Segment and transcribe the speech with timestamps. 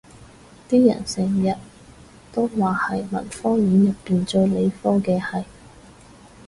[0.67, 1.55] 啲人成日
[2.31, 5.45] 都話係文學院入面最理科嘅系